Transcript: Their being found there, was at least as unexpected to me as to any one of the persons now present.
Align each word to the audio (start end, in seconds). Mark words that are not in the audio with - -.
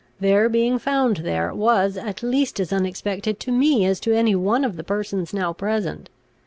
Their 0.19 0.49
being 0.49 0.79
found 0.79 1.17
there, 1.17 1.53
was 1.53 1.95
at 1.95 2.23
least 2.23 2.59
as 2.59 2.73
unexpected 2.73 3.39
to 3.41 3.51
me 3.51 3.85
as 3.85 3.99
to 3.99 4.15
any 4.17 4.33
one 4.33 4.63
of 4.65 4.75
the 4.75 4.83
persons 4.83 5.31
now 5.31 5.53
present. 5.53 6.09